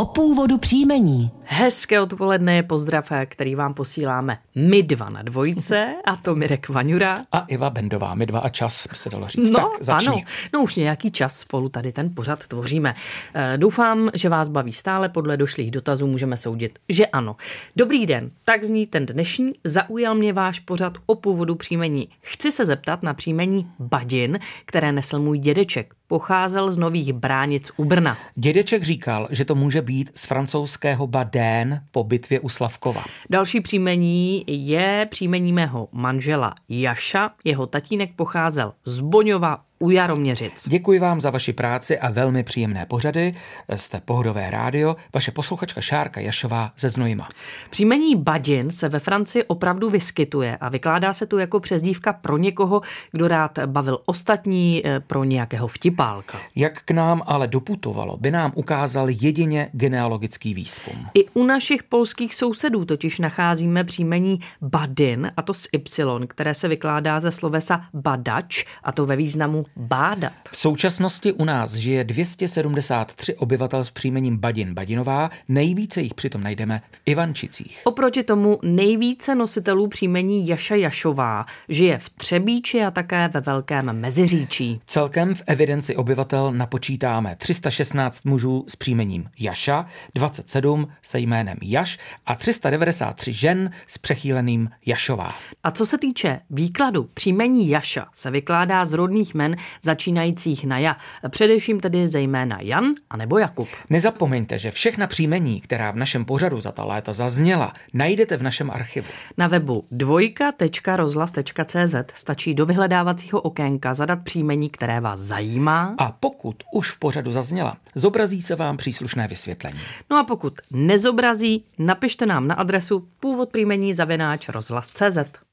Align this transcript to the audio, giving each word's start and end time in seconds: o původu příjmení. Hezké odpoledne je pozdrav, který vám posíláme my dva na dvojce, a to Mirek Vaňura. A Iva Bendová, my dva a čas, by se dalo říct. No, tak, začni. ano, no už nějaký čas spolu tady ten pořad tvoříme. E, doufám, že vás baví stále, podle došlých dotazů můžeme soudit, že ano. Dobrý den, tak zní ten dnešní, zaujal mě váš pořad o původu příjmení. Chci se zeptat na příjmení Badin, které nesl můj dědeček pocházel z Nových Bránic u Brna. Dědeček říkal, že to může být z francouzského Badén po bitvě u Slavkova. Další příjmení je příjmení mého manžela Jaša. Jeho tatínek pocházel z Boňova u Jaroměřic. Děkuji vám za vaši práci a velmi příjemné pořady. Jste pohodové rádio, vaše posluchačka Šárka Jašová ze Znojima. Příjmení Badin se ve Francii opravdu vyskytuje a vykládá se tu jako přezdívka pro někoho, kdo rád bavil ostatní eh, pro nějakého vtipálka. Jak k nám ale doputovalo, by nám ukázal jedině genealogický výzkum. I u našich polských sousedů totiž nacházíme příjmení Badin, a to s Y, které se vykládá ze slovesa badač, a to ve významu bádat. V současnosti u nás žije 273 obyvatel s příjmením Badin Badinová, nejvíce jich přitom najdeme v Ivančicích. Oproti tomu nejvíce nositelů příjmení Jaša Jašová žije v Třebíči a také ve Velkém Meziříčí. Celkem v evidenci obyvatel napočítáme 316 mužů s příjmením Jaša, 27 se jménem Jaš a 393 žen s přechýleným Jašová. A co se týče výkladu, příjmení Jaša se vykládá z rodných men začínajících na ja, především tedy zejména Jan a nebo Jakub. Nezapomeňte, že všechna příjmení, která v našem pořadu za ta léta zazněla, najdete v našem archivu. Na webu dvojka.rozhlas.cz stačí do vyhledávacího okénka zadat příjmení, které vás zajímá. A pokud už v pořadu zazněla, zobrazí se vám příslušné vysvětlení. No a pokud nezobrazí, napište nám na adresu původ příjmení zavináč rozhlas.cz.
o 0.00 0.04
původu 0.04 0.58
příjmení. 0.58 1.30
Hezké 1.52 2.00
odpoledne 2.00 2.56
je 2.56 2.62
pozdrav, 2.62 3.12
který 3.26 3.54
vám 3.54 3.74
posíláme 3.74 4.38
my 4.54 4.82
dva 4.82 5.10
na 5.10 5.22
dvojce, 5.22 5.94
a 6.04 6.16
to 6.16 6.34
Mirek 6.34 6.68
Vaňura. 6.68 7.24
A 7.32 7.38
Iva 7.38 7.70
Bendová, 7.70 8.14
my 8.14 8.26
dva 8.26 8.40
a 8.40 8.48
čas, 8.48 8.86
by 8.90 8.96
se 8.96 9.10
dalo 9.10 9.28
říct. 9.28 9.50
No, 9.50 9.58
tak, 9.58 9.84
začni. 9.84 10.08
ano, 10.08 10.22
no 10.52 10.62
už 10.62 10.76
nějaký 10.76 11.10
čas 11.10 11.38
spolu 11.38 11.68
tady 11.68 11.92
ten 11.92 12.14
pořad 12.14 12.46
tvoříme. 12.46 12.94
E, 13.34 13.58
doufám, 13.58 14.10
že 14.14 14.28
vás 14.28 14.48
baví 14.48 14.72
stále, 14.72 15.08
podle 15.08 15.36
došlých 15.36 15.70
dotazů 15.70 16.06
můžeme 16.06 16.36
soudit, 16.36 16.78
že 16.88 17.06
ano. 17.06 17.36
Dobrý 17.76 18.06
den, 18.06 18.30
tak 18.44 18.64
zní 18.64 18.86
ten 18.86 19.06
dnešní, 19.06 19.52
zaujal 19.64 20.14
mě 20.14 20.32
váš 20.32 20.60
pořad 20.60 20.92
o 21.06 21.14
původu 21.14 21.54
příjmení. 21.54 22.08
Chci 22.20 22.52
se 22.52 22.64
zeptat 22.64 23.02
na 23.02 23.14
příjmení 23.14 23.70
Badin, 23.78 24.38
které 24.64 24.92
nesl 24.92 25.18
můj 25.18 25.38
dědeček 25.38 25.94
pocházel 26.10 26.70
z 26.70 26.78
Nových 26.78 27.12
Bránic 27.12 27.70
u 27.76 27.84
Brna. 27.84 28.16
Dědeček 28.34 28.82
říkal, 28.82 29.28
že 29.30 29.44
to 29.44 29.54
může 29.54 29.82
být 29.82 30.10
z 30.14 30.26
francouzského 30.26 31.06
Badén 31.40 31.80
po 31.90 32.04
bitvě 32.04 32.40
u 32.40 32.48
Slavkova. 32.48 33.04
Další 33.30 33.60
příjmení 33.60 34.44
je 34.48 35.08
příjmení 35.10 35.52
mého 35.52 35.88
manžela 35.92 36.54
Jaša. 36.68 37.30
Jeho 37.44 37.66
tatínek 37.66 38.14
pocházel 38.16 38.72
z 38.84 39.00
Boňova 39.00 39.64
u 39.82 39.90
Jaroměřic. 39.90 40.68
Děkuji 40.68 40.98
vám 40.98 41.20
za 41.20 41.30
vaši 41.30 41.52
práci 41.52 41.98
a 41.98 42.10
velmi 42.10 42.42
příjemné 42.42 42.86
pořady. 42.86 43.34
Jste 43.76 44.00
pohodové 44.04 44.50
rádio, 44.50 44.96
vaše 45.14 45.30
posluchačka 45.30 45.80
Šárka 45.80 46.20
Jašová 46.20 46.72
ze 46.78 46.90
Znojima. 46.90 47.28
Příjmení 47.70 48.16
Badin 48.16 48.70
se 48.70 48.88
ve 48.88 48.98
Francii 48.98 49.44
opravdu 49.44 49.90
vyskytuje 49.90 50.56
a 50.56 50.68
vykládá 50.68 51.12
se 51.12 51.26
tu 51.26 51.38
jako 51.38 51.60
přezdívka 51.60 52.12
pro 52.12 52.36
někoho, 52.36 52.80
kdo 53.12 53.28
rád 53.28 53.58
bavil 53.66 53.98
ostatní 54.06 54.82
eh, 54.84 55.00
pro 55.00 55.24
nějakého 55.24 55.68
vtipálka. 55.68 56.38
Jak 56.56 56.82
k 56.82 56.90
nám 56.90 57.22
ale 57.26 57.46
doputovalo, 57.46 58.16
by 58.16 58.30
nám 58.30 58.52
ukázal 58.54 59.06
jedině 59.10 59.70
genealogický 59.72 60.54
výzkum. 60.54 61.06
I 61.14 61.24
u 61.34 61.44
našich 61.44 61.82
polských 61.82 62.34
sousedů 62.34 62.84
totiž 62.84 63.18
nacházíme 63.18 63.84
příjmení 63.84 64.40
Badin, 64.62 65.32
a 65.36 65.42
to 65.42 65.54
s 65.54 65.68
Y, 65.72 66.26
které 66.26 66.54
se 66.54 66.68
vykládá 66.68 67.20
ze 67.20 67.30
slovesa 67.30 67.80
badač, 67.94 68.64
a 68.82 68.92
to 68.92 69.06
ve 69.06 69.16
významu 69.16 69.64
bádat. 69.76 70.32
V 70.50 70.56
současnosti 70.56 71.32
u 71.32 71.44
nás 71.44 71.74
žije 71.74 72.04
273 72.04 73.34
obyvatel 73.34 73.84
s 73.84 73.90
příjmením 73.90 74.38
Badin 74.38 74.74
Badinová, 74.74 75.30
nejvíce 75.48 76.00
jich 76.00 76.14
přitom 76.14 76.42
najdeme 76.42 76.82
v 76.92 77.00
Ivančicích. 77.06 77.80
Oproti 77.84 78.22
tomu 78.22 78.58
nejvíce 78.62 79.34
nositelů 79.34 79.88
příjmení 79.88 80.48
Jaša 80.48 80.74
Jašová 80.74 81.46
žije 81.68 81.98
v 81.98 82.10
Třebíči 82.10 82.82
a 82.82 82.90
také 82.90 83.28
ve 83.28 83.40
Velkém 83.40 83.92
Meziříčí. 83.92 84.80
Celkem 84.86 85.34
v 85.34 85.42
evidenci 85.46 85.96
obyvatel 85.96 86.52
napočítáme 86.52 87.36
316 87.36 88.24
mužů 88.24 88.64
s 88.68 88.76
příjmením 88.76 89.30
Jaša, 89.38 89.86
27 90.14 90.88
se 91.02 91.18
jménem 91.18 91.56
Jaš 91.62 91.98
a 92.26 92.34
393 92.34 93.32
žen 93.32 93.70
s 93.86 93.98
přechýleným 93.98 94.70
Jašová. 94.86 95.34
A 95.62 95.70
co 95.70 95.86
se 95.86 95.98
týče 95.98 96.40
výkladu, 96.50 97.08
příjmení 97.14 97.68
Jaša 97.68 98.06
se 98.14 98.30
vykládá 98.30 98.84
z 98.84 98.92
rodných 98.92 99.34
men 99.34 99.56
začínajících 99.82 100.64
na 100.64 100.78
ja, 100.78 100.96
především 101.28 101.80
tedy 101.80 102.08
zejména 102.08 102.58
Jan 102.60 102.84
a 103.10 103.16
nebo 103.16 103.38
Jakub. 103.38 103.68
Nezapomeňte, 103.90 104.58
že 104.58 104.70
všechna 104.70 105.06
příjmení, 105.06 105.60
která 105.60 105.90
v 105.90 105.96
našem 105.96 106.24
pořadu 106.24 106.60
za 106.60 106.72
ta 106.72 106.84
léta 106.84 107.12
zazněla, 107.12 107.72
najdete 107.94 108.36
v 108.36 108.42
našem 108.42 108.70
archivu. 108.70 109.06
Na 109.38 109.46
webu 109.46 109.86
dvojka.rozhlas.cz 109.90 111.94
stačí 112.14 112.54
do 112.54 112.66
vyhledávacího 112.66 113.40
okénka 113.40 113.94
zadat 113.94 114.18
příjmení, 114.24 114.70
které 114.70 115.00
vás 115.00 115.20
zajímá. 115.20 115.94
A 115.98 116.12
pokud 116.12 116.56
už 116.72 116.90
v 116.90 116.98
pořadu 116.98 117.32
zazněla, 117.32 117.76
zobrazí 117.94 118.42
se 118.42 118.56
vám 118.56 118.76
příslušné 118.76 119.28
vysvětlení. 119.28 119.80
No 120.10 120.18
a 120.18 120.24
pokud 120.24 120.54
nezobrazí, 120.70 121.64
napište 121.78 122.26
nám 122.26 122.48
na 122.48 122.54
adresu 122.54 123.08
původ 123.20 123.50
příjmení 123.50 123.94
zavináč 123.94 124.48
rozhlas.cz. 124.48 125.49